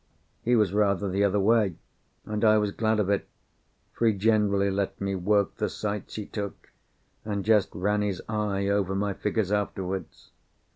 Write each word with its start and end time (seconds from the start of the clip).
He 0.41 0.55
was 0.55 0.73
rather 0.73 1.07
the 1.07 1.23
other 1.23 1.39
way, 1.39 1.75
and 2.25 2.43
I 2.43 2.57
was 2.57 2.71
glad 2.71 2.99
of 2.99 3.07
it, 3.11 3.27
for 3.93 4.07
he 4.07 4.13
generally 4.13 4.71
let 4.71 4.99
me 4.99 5.13
work 5.13 5.57
the 5.57 5.69
sights 5.69 6.15
he 6.15 6.25
took, 6.25 6.71
and 7.23 7.45
just 7.45 7.69
ran 7.75 8.01
his 8.01 8.19
eye 8.27 8.65
over 8.65 8.95
my 8.95 9.13
figures 9.13 9.51
afterwards. 9.51 10.31